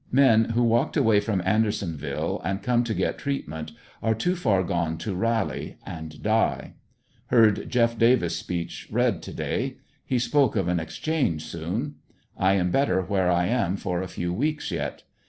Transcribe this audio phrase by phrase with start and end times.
[0.11, 4.97] Men who walked away from Andersonville, and come to get treatment, are too far gone
[4.97, 6.73] to rally, and die.
[7.27, 7.95] Heard Jeff.
[7.99, 9.77] Davis' speech read to day.
[10.03, 11.97] He spoke of an exchange soon.
[12.35, 15.03] I am better where I am for a few weeks yet.